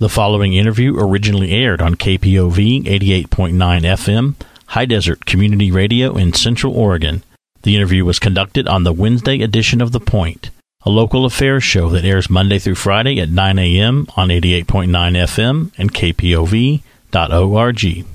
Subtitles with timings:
[0.00, 4.36] The following interview originally aired on KPOV 88.9 FM,
[4.66, 7.24] High Desert Community Radio in Central Oregon.
[7.62, 10.50] The interview was conducted on the Wednesday edition of The Point,
[10.86, 14.06] a local affairs show that airs Monday through Friday at 9 a.m.
[14.16, 18.06] on 88.9 FM and KPOV.org.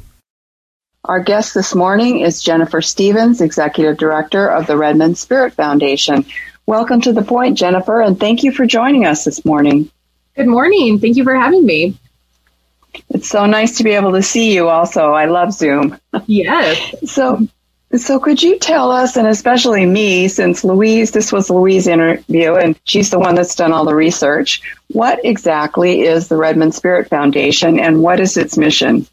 [1.04, 6.24] Our guest this morning is Jennifer Stephens, Executive Director of the Redmond Spirit Foundation.
[6.66, 9.90] Welcome to The Point, Jennifer, and thank you for joining us this morning.
[10.36, 11.00] Good morning.
[11.00, 11.96] Thank you for having me.
[13.10, 15.12] It's so nice to be able to see you also.
[15.12, 16.00] I love Zoom.
[16.26, 16.96] Yes.
[17.12, 17.48] so,
[17.96, 22.80] so could you tell us, and especially me, since Louise, this was Louise's interview and
[22.86, 27.80] she's the one that's done all the research, what exactly is the Redmond Spirit Foundation
[27.80, 29.06] and what is its mission?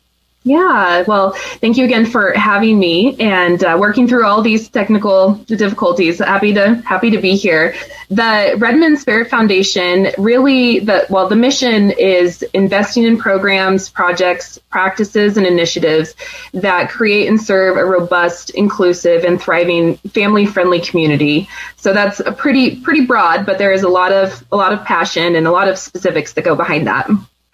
[0.42, 5.34] Yeah, well, thank you again for having me and uh, working through all these technical
[5.34, 6.18] difficulties.
[6.18, 7.74] Happy to happy to be here.
[8.08, 15.36] The Redmond Spirit Foundation really the well the mission is investing in programs, projects, practices
[15.36, 16.14] and initiatives
[16.54, 21.50] that create and serve a robust, inclusive and thriving family-friendly community.
[21.76, 24.86] So that's a pretty pretty broad, but there is a lot of a lot of
[24.86, 27.10] passion and a lot of specifics that go behind that.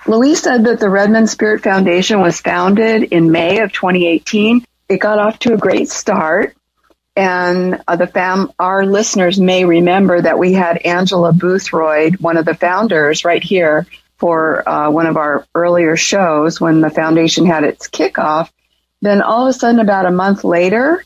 [0.08, 4.64] Louise said that the Redmond Spirit Foundation was founded in May of 2018.
[4.88, 6.56] It got off to a great start.
[7.16, 12.44] And uh, the fam, our listeners may remember that we had Angela Boothroyd, one of
[12.44, 13.86] the founders, right here
[14.18, 18.50] for uh, one of our earlier shows when the foundation had its kickoff.
[19.00, 21.02] Then all of a sudden, about a month later,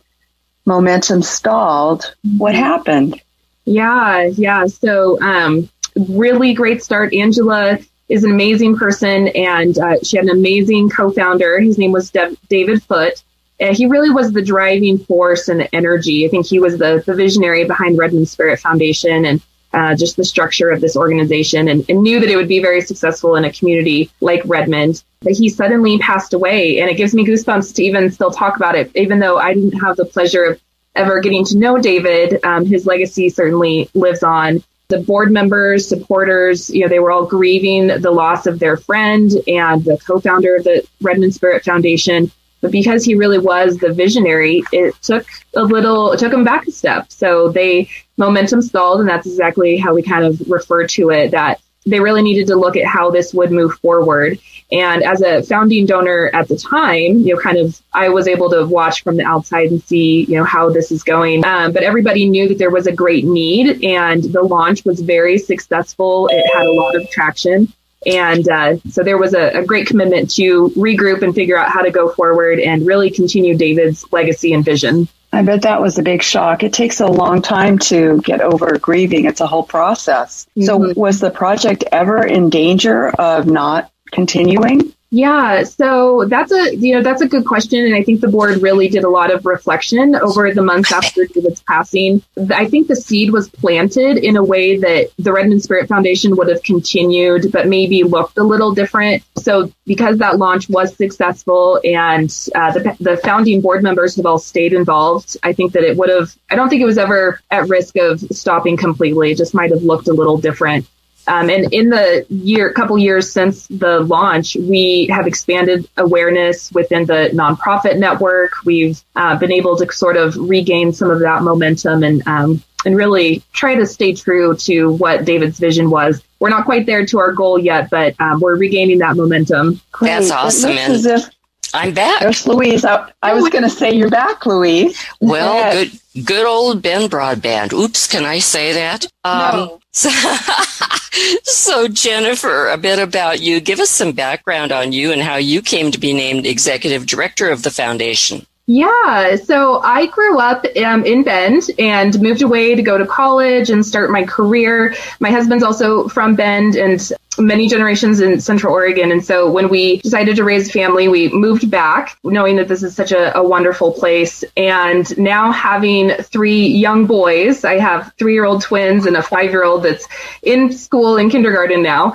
[0.66, 2.14] momentum stalled.
[2.22, 3.20] What happened?
[3.64, 4.66] Yeah, yeah.
[4.66, 7.14] So, um, really great start.
[7.14, 7.78] Angela
[8.10, 11.60] is an amazing person, and uh, she had an amazing co-founder.
[11.60, 13.22] His name was De- David Foote.
[13.60, 16.26] Uh, he really was the driving force and the energy.
[16.26, 19.40] I think he was the, the visionary behind Redmond Spirit Foundation and
[19.72, 22.80] uh, just the structure of this organization and, and, knew that it would be very
[22.80, 25.04] successful in a community like Redmond.
[25.20, 28.74] But he suddenly passed away, and it gives me goosebumps to even still talk about
[28.74, 30.60] it, even though I didn't have the pleasure of
[30.96, 32.44] ever getting to know David.
[32.44, 37.24] Um, his legacy certainly lives on the board members, supporters, you know, they were all
[37.24, 42.30] grieving the loss of their friend and the co-founder of the Redmond Spirit Foundation.
[42.60, 46.66] But because he really was the visionary, it took a little, it took him back
[46.66, 47.10] a step.
[47.10, 51.30] So they momentum stalled, and that's exactly how we kind of refer to it.
[51.30, 54.38] That they really needed to look at how this would move forward.
[54.72, 58.50] And as a founding donor at the time, you know, kind of, I was able
[58.50, 61.44] to watch from the outside and see, you know, how this is going.
[61.44, 65.38] Um, but everybody knew that there was a great need and the launch was very
[65.38, 66.28] successful.
[66.28, 67.72] It had a lot of traction.
[68.06, 71.82] And uh, so there was a, a, great commitment to regroup and figure out how
[71.82, 75.06] to go forward and really continue David's legacy and vision.
[75.32, 76.62] I bet that was a big shock.
[76.62, 79.26] It takes a long time to get over grieving.
[79.26, 80.46] It's a whole process.
[80.56, 80.62] Mm-hmm.
[80.64, 84.92] So was the project ever in danger of not continuing?
[85.12, 88.62] Yeah, so that's a you know that's a good question, and I think the board
[88.62, 92.22] really did a lot of reflection over the months after David's passing.
[92.50, 96.48] I think the seed was planted in a way that the Redmond Spirit Foundation would
[96.48, 99.24] have continued, but maybe looked a little different.
[99.36, 104.38] So because that launch was successful and uh, the the founding board members have all
[104.38, 106.36] stayed involved, I think that it would have.
[106.48, 109.32] I don't think it was ever at risk of stopping completely.
[109.32, 110.86] It just might have looked a little different.
[111.30, 117.06] Um, and in the year, couple years since the launch, we have expanded awareness within
[117.06, 118.50] the nonprofit network.
[118.64, 122.96] We've uh, been able to sort of regain some of that momentum and um, and
[122.96, 126.20] really try to stay true to what David's vision was.
[126.40, 129.80] We're not quite there to our goal yet, but um, we're regaining that momentum.
[129.92, 130.08] Great.
[130.08, 130.70] That's awesome.
[130.70, 131.30] And
[131.74, 132.20] I'm back.
[132.20, 132.84] There's Louise.
[132.84, 135.02] I, I was going to say you're back, Louise.
[135.20, 137.72] Well, good, good old Bend Broadband.
[137.72, 139.06] Oops, can I say that?
[139.24, 139.80] Um, no.
[139.92, 140.10] So,
[141.42, 143.60] so, Jennifer, a bit about you.
[143.60, 147.48] Give us some background on you and how you came to be named executive director
[147.50, 148.46] of the foundation.
[148.72, 153.68] Yeah, so I grew up um, in Bend and moved away to go to college
[153.68, 154.94] and start my career.
[155.18, 159.10] My husband's also from Bend and many generations in Central Oregon.
[159.10, 162.84] And so when we decided to raise a family, we moved back knowing that this
[162.84, 164.44] is such a, a wonderful place.
[164.56, 169.50] And now having three young boys, I have three year old twins and a five
[169.50, 170.06] year old that's
[170.44, 172.14] in school in kindergarten now.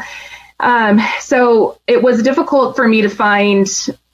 [0.58, 3.68] Um, so it was difficult for me to find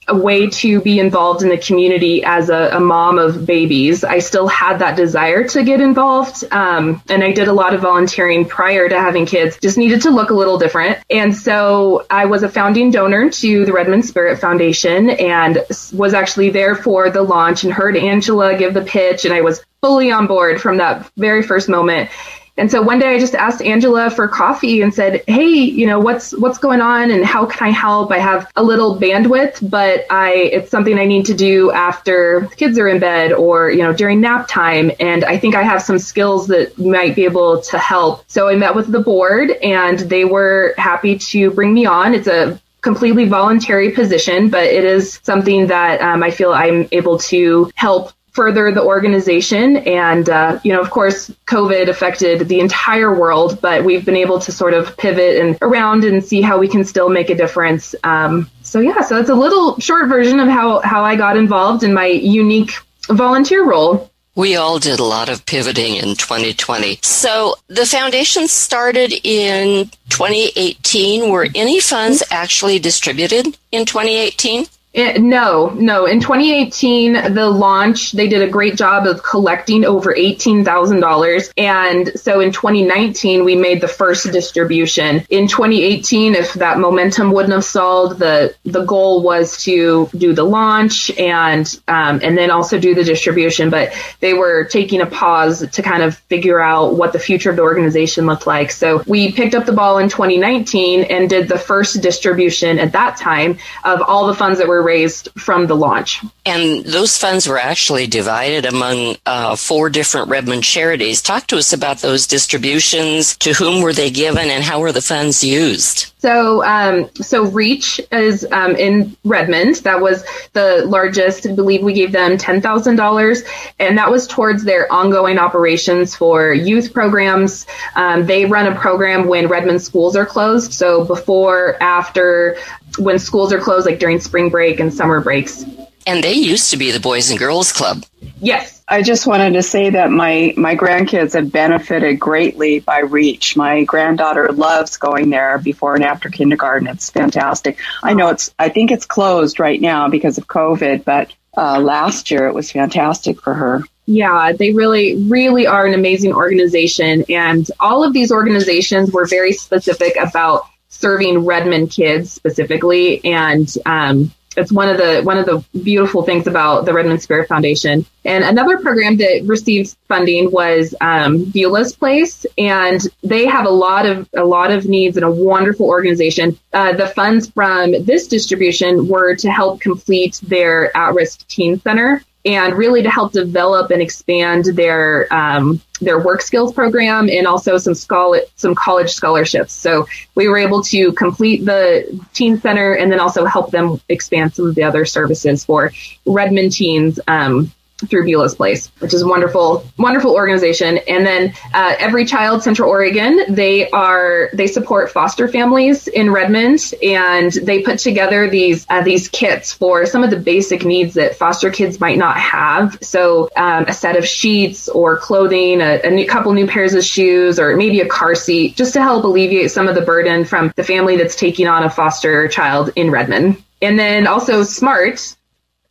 [0.08, 4.02] a way to be involved in the community as a, a, mom of babies.
[4.02, 6.44] I still had that desire to get involved.
[6.50, 10.10] Um, and I did a lot of volunteering prior to having kids, just needed to
[10.10, 10.98] look a little different.
[11.08, 15.62] And so I was a founding donor to the Redmond Spirit Foundation and
[15.92, 19.24] was actually there for the launch and heard Angela give the pitch.
[19.24, 22.10] And I was fully on board from that very first moment
[22.56, 25.98] And so one day I just asked Angela for coffee and said, "Hey, you know,
[25.98, 28.10] what's what's going on and how can I help?
[28.12, 32.78] I have a little bandwidth, but I it's something I need to do after kids
[32.78, 35.98] are in bed or, you know, during nap time and I think I have some
[35.98, 40.24] skills that might be able to help." So I met with the board and they
[40.24, 42.14] were happy to bring me on.
[42.14, 47.16] It's a completely voluntary position, but it is something that um, I feel I'm able
[47.18, 49.76] to help further the organization.
[49.76, 54.40] And, uh, you know, of course, COVID affected the entire world, but we've been able
[54.40, 57.94] to sort of pivot and around and see how we can still make a difference.
[58.02, 61.82] Um, so yeah, so that's a little short version of how, how I got involved
[61.82, 62.72] in my unique
[63.08, 64.10] volunteer role.
[64.34, 67.00] We all did a lot of pivoting in 2020.
[67.02, 71.30] So the foundation started in 2018.
[71.30, 74.64] Were any funds actually distributed in 2018?
[74.92, 76.04] It, no, no.
[76.04, 81.52] In 2018, the launch, they did a great job of collecting over $18,000.
[81.56, 85.24] And so in 2019, we made the first distribution.
[85.30, 90.44] In 2018, if that momentum wouldn't have stalled, the, the goal was to do the
[90.44, 93.70] launch and, um, and then also do the distribution.
[93.70, 97.56] But they were taking a pause to kind of figure out what the future of
[97.56, 98.70] the organization looked like.
[98.70, 103.16] So we picked up the ball in 2019 and did the first distribution at that
[103.16, 106.20] time of all the funds that were raised from the launch.
[106.44, 111.22] And those funds were actually divided among uh, four different Redmond charities.
[111.22, 113.36] Talk to us about those distributions.
[113.38, 116.12] To whom were they given, and how were the funds used?
[116.18, 119.76] So, um, so Reach is um, in Redmond.
[119.76, 121.46] That was the largest.
[121.46, 123.42] I believe we gave them ten thousand dollars,
[123.78, 127.66] and that was towards their ongoing operations for youth programs.
[127.96, 130.72] Um, they run a program when Redmond schools are closed.
[130.72, 132.56] So before, after,
[132.98, 135.64] when schools are closed, like during spring break and summer breaks.
[136.06, 138.04] And they used to be the Boys and Girls Club.
[138.40, 138.82] Yes.
[138.88, 143.56] I just wanted to say that my, my grandkids have benefited greatly by Reach.
[143.56, 146.88] My granddaughter loves going there before and after kindergarten.
[146.88, 147.78] It's fantastic.
[148.02, 152.30] I know it's, I think it's closed right now because of COVID, but uh, last
[152.30, 153.82] year it was fantastic for her.
[154.04, 157.24] Yeah, they really, really are an amazing organization.
[157.28, 163.24] And all of these organizations were very specific about serving Redmond kids specifically.
[163.24, 167.48] And um, it's one of the one of the beautiful things about the Redmond Spirit
[167.48, 168.04] Foundation.
[168.24, 174.06] And another program that received funding was um, Beulah's Place, and they have a lot
[174.06, 176.58] of a lot of needs and a wonderful organization.
[176.72, 182.74] Uh, the funds from this distribution were to help complete their at-risk teen center and
[182.74, 187.94] really to help develop and expand their um, their work skills program and also some
[187.94, 189.72] scholar some college scholarships.
[189.72, 194.54] So we were able to complete the teen center and then also help them expand
[194.54, 195.92] some of the other services for
[196.26, 197.20] Redmond teens.
[197.28, 197.72] Um,
[198.08, 200.98] through Beulah's Place, which is a wonderful, wonderful organization.
[201.08, 206.94] And then uh, Every Child Central Oregon, they are they support foster families in Redmond,
[207.02, 211.36] and they put together these uh, these kits for some of the basic needs that
[211.36, 212.98] foster kids might not have.
[213.00, 217.04] So um, a set of sheets or clothing, a, a new, couple new pairs of
[217.04, 220.72] shoes, or maybe a car seat, just to help alleviate some of the burden from
[220.76, 223.62] the family that's taking on a foster child in Redmond.
[223.80, 225.36] And then also Smart,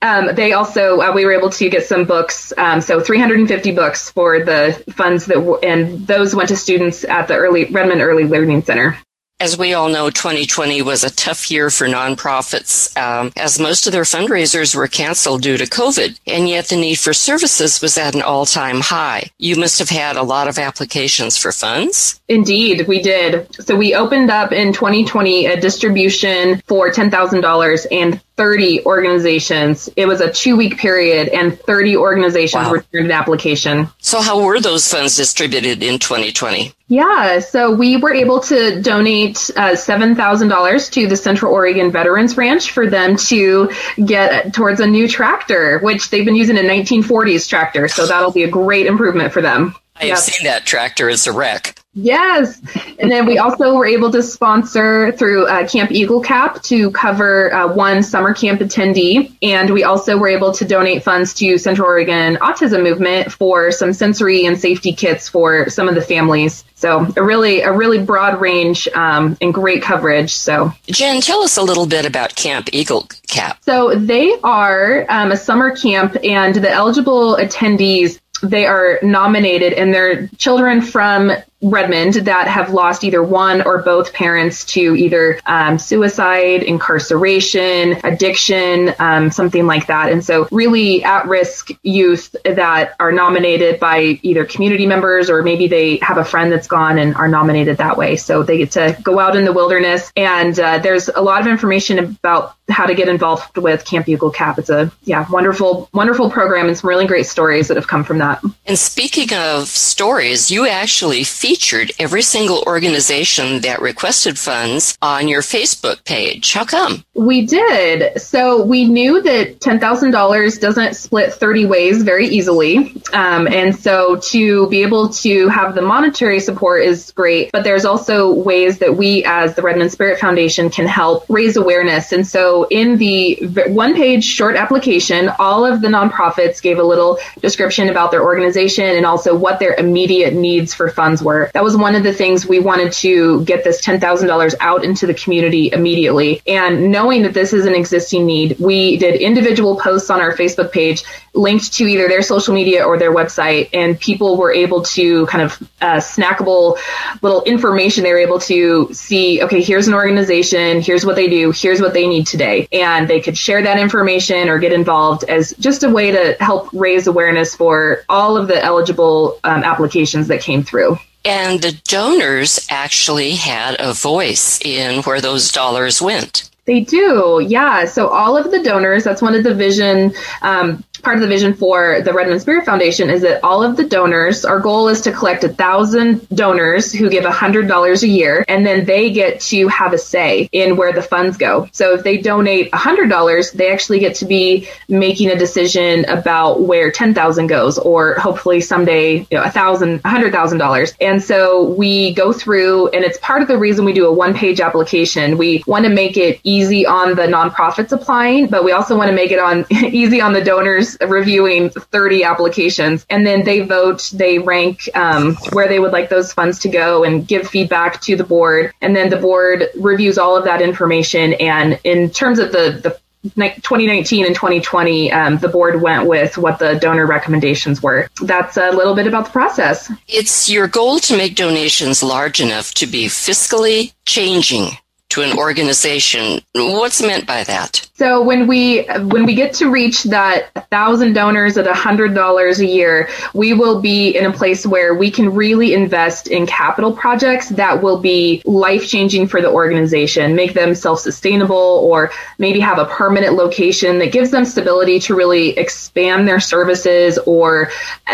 [0.01, 4.09] um, they also uh, we were able to get some books, um, so 350 books
[4.11, 8.23] for the funds that, w- and those went to students at the early Redmond Early
[8.23, 8.97] Learning Center.
[9.41, 13.91] As we all know, 2020 was a tough year for nonprofits, um, as most of
[13.91, 18.13] their fundraisers were canceled due to COVID, and yet the need for services was at
[18.13, 19.31] an all-time high.
[19.39, 22.21] You must have had a lot of applications for funds.
[22.27, 23.47] Indeed, we did.
[23.65, 29.87] So we opened up in 2020 a distribution for $10,000 and 30 organizations.
[29.95, 32.71] It was a two week period and 30 organizations Wow.
[32.71, 33.87] returned an application.
[33.99, 36.73] So how were those funds distributed in 2020?
[36.87, 42.71] Yeah, so we were able to donate uh, $7,000 to the Central Oregon Veterans Ranch
[42.71, 43.71] for them to
[44.03, 47.87] get towards a new tractor, which they've been using a 1940s tractor.
[47.87, 49.75] So that'll be a great improvement for them.
[49.95, 50.17] I have Yep.
[50.17, 51.75] seen that tractor as a wreck.
[51.93, 52.61] Yes.
[52.99, 57.53] And then we also were able to sponsor through uh, Camp Eagle Cap to cover
[57.53, 59.35] uh, one summer camp attendee.
[59.41, 63.91] And we also were able to donate funds to Central Oregon Autism Movement for some
[63.91, 66.63] sensory and safety kits for some of the families.
[66.75, 70.33] So a really, a really broad range um, and great coverage.
[70.33, 73.57] So Jen, tell us a little bit about Camp Eagle Cap.
[73.61, 79.93] so they are um, a summer camp, and the eligible attendees they are nominated, and
[79.93, 85.77] they're children from Redmond that have lost either one or both parents to either um,
[85.77, 90.11] suicide, incarceration, addiction, um, something like that.
[90.11, 95.67] And so, really at risk youth that are nominated by either community members or maybe
[95.67, 98.15] they have a friend that's gone and are nominated that way.
[98.15, 100.11] So, they get to go out in the wilderness.
[100.15, 104.31] And uh, there's a lot of information about how to get involved with Camp Eagle
[104.31, 104.57] Cap.
[104.57, 108.19] It's a yeah wonderful wonderful program and some really great stories that have come from
[108.19, 108.41] that.
[108.65, 115.41] And speaking of stories, you actually featured every single organization that requested funds on your
[115.41, 116.53] Facebook page.
[116.53, 117.03] How come?
[117.13, 118.19] We did.
[118.21, 123.75] So we knew that ten thousand dollars doesn't split thirty ways very easily, um, and
[123.75, 127.51] so to be able to have the monetary support is great.
[127.51, 132.11] But there's also ways that we, as the Redmond Spirit Foundation, can help raise awareness.
[132.11, 133.35] And so in the
[133.67, 138.85] one page short application, all of the nonprofits gave a little description about their organization
[138.85, 141.49] and also what their immediate needs for funds were.
[141.53, 145.13] That was one of the things we wanted to get this $10,000 out into the
[145.13, 146.41] community immediately.
[146.45, 150.71] And knowing that this is an existing need, we did individual posts on our Facebook
[150.71, 151.03] page
[151.33, 155.43] linked to either their social media or their website, and people were able to kind
[155.43, 156.77] of uh, snackable
[157.21, 158.03] little information.
[158.03, 161.93] They were able to see, okay, here's an organization, here's what they do, here's what
[161.93, 165.89] they need today and they could share that information or get involved as just a
[165.89, 170.97] way to help raise awareness for all of the eligible um, applications that came through.
[171.23, 176.49] And the donors actually had a voice in where those dollars went.
[176.65, 177.85] They do, yeah.
[177.85, 181.53] So all of the donors, that's one of the vision um, part of the vision
[181.53, 185.11] for the Redmond Spirit Foundation is that all of the donors, our goal is to
[185.11, 189.41] collect a thousand donors who give a hundred dollars a year, and then they get
[189.41, 191.67] to have a say in where the funds go.
[191.71, 196.05] So if they donate a hundred dollars, they actually get to be making a decision
[196.05, 200.59] about where ten thousand goes, or hopefully someday you know a thousand, a hundred thousand
[200.59, 200.93] dollars.
[201.01, 204.59] And so we go through, and it's part of the reason we do a one-page
[204.59, 205.37] application.
[205.37, 209.15] We want to make it easy on the nonprofits applying, but we also want to
[209.15, 214.39] make it on easy on the donors reviewing 30 applications and then they vote, they
[214.39, 218.23] rank um, where they would like those funds to go and give feedback to the
[218.23, 218.73] board.
[218.81, 221.33] And then the board reviews all of that information.
[221.33, 226.57] And in terms of the, the 2019 and 2020, um, the board went with what
[226.57, 228.09] the donor recommendations were.
[228.21, 229.91] That's a little bit about the process.
[230.07, 234.71] It's your goal to make donations large enough to be fiscally changing
[235.11, 236.41] to an organization.
[236.53, 237.87] What's meant by that?
[238.01, 242.59] So when we when we get to reach that thousand donors at a hundred dollars
[242.59, 246.93] a year, we will be in a place where we can really invest in capital
[246.93, 252.59] projects that will be life changing for the organization, make them self sustainable, or maybe
[252.59, 257.69] have a permanent location that gives them stability to really expand their services or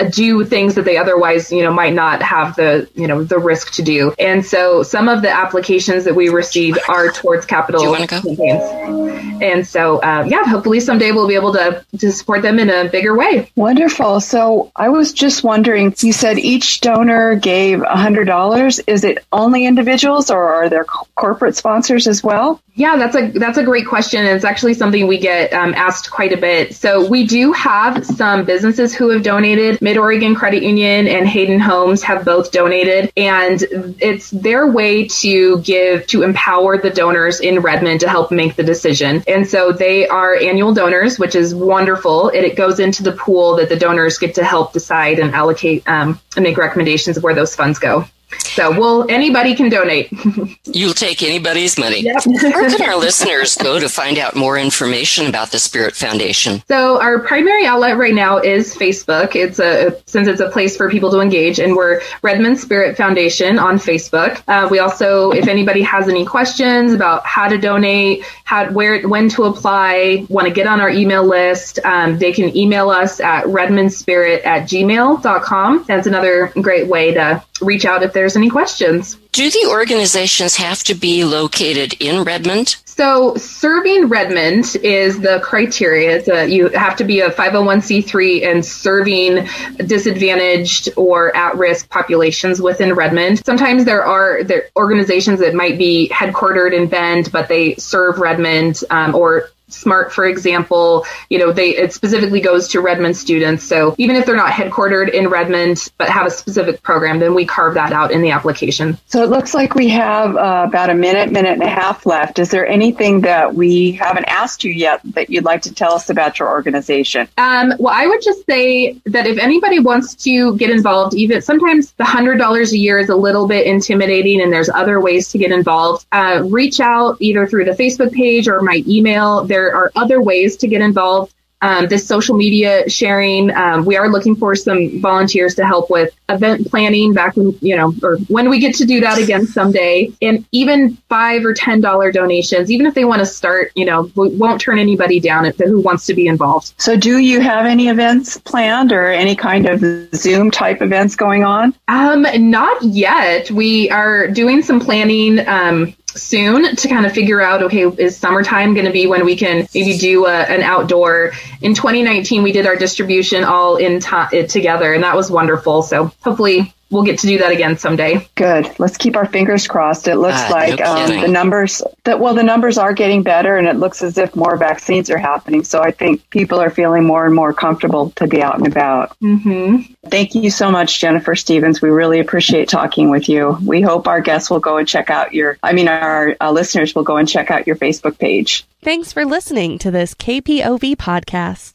[0.10, 3.72] do things that they otherwise you know might not have the you know the risk
[3.74, 4.14] to do.
[4.20, 9.78] And so some of the applications that we received are towards capital campaigns, and so
[9.78, 13.16] so uh, yeah, hopefully someday we'll be able to to support them in a bigger
[13.16, 13.52] way.
[13.56, 14.20] Wonderful.
[14.20, 18.80] So I was just wondering, you said each donor gave a hundred dollars.
[18.80, 22.60] Is it only individuals, or are there corporate sponsors as well?
[22.74, 24.26] Yeah, that's a that's a great question.
[24.26, 26.76] It's actually something we get um, asked quite a bit.
[26.76, 29.82] So we do have some businesses who have donated.
[29.82, 33.64] Mid Oregon Credit Union and Hayden Homes have both donated, and
[34.00, 38.64] it's their way to give to empower the donors in Redmond to help make the
[38.64, 39.24] decision.
[39.28, 42.30] And so they are annual donors, which is wonderful.
[42.30, 45.88] It, it goes into the pool that the donors get to help decide and allocate
[45.88, 48.06] um, and make recommendations of where those funds go.
[48.40, 50.12] So, well, anybody can donate.
[50.66, 52.02] You'll take anybody's money.
[52.02, 52.26] Yep.
[52.26, 56.62] Where can our listeners go to find out more information about the Spirit Foundation?
[56.68, 59.36] So, our primary outlet right now is Facebook.
[59.36, 63.60] It's a since it's a place for people to engage, and we're Redmond Spirit Foundation
[63.60, 64.42] on Facebook.
[64.48, 69.30] Uh, we also, if anybody has any questions about how to donate, how where when
[69.30, 73.46] to apply, want to get on our email list, um, they can email us at
[73.46, 75.86] redmondspirit at gmail.com.
[75.88, 79.16] That's another great way to reach out if there's any questions.
[79.32, 82.78] Do the organizations have to be located in Redmond?
[82.86, 86.24] So, serving Redmond is the criteria.
[86.34, 89.48] A, you have to be a 501c3 and serving
[89.86, 93.46] disadvantaged or at risk populations within Redmond.
[93.46, 98.82] Sometimes there are there organizations that might be headquartered in Bend, but they serve Redmond
[98.90, 103.64] um, or Smart, for example, you know, they it specifically goes to Redmond students.
[103.64, 107.46] So even if they're not headquartered in Redmond but have a specific program, then we
[107.46, 108.98] carve that out in the application.
[109.08, 112.40] So it looks like we have uh, about a minute, minute and a half left.
[112.40, 116.10] Is there anything that we haven't asked you yet that you'd like to tell us
[116.10, 117.28] about your organization?
[117.38, 121.92] Um, well, I would just say that if anybody wants to get involved, even sometimes
[121.94, 125.38] the hundred dollars a year is a little bit intimidating, and there's other ways to
[125.38, 126.06] get involved.
[126.12, 129.44] Uh, reach out either through the Facebook page or my email.
[129.44, 133.52] There are other ways to get involved um, this social media sharing.
[133.52, 137.76] Um, we are looking for some volunteers to help with event planning back when, you
[137.76, 140.12] know, or when we get to do that again someday.
[140.22, 144.12] And even five or ten dollar donations, even if they want to start, you know,
[144.16, 146.74] we won't turn anybody down if who wants to be involved.
[146.78, 149.84] So do you have any events planned or any kind of
[150.16, 151.74] Zoom type events going on?
[151.88, 153.50] Um, not yet.
[153.50, 155.46] We are doing some planning.
[155.48, 159.36] Um, soon to kind of figure out okay is summertime going to be when we
[159.36, 161.34] can maybe do a, an outdoor?
[161.62, 165.82] In 2019 we did our distribution all in together and that was wonderful.
[165.84, 168.28] So hopefully we'll get to do that again someday.
[168.36, 168.70] Good.
[168.80, 170.08] Let's keep our fingers crossed.
[170.08, 173.58] It looks uh, like no um, the numbers that well, the numbers are getting better,
[173.58, 175.64] and it looks as if more vaccines are happening.
[175.64, 179.18] So I think people are feeling more and more comfortable to be out and about.
[179.20, 179.94] Mm-hmm.
[180.10, 181.82] Thank you so much, Jennifer Stephens.
[181.82, 183.58] We really appreciate talking with you.
[183.66, 185.58] We hope our guests will go and check out your.
[185.64, 188.66] I mean, our uh, listeners will go and check out your Facebook page.
[188.82, 191.74] Thanks for listening to this KPOV podcast.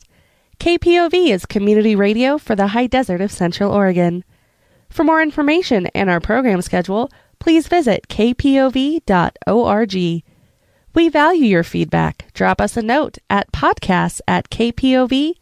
[0.58, 4.24] KPOV is community radio for the high desert of Central Oregon.
[4.92, 9.94] For more information and our program schedule, please visit kpov.org.
[10.94, 12.30] We value your feedback.
[12.34, 15.32] Drop us a note at podcasts at kpov.org.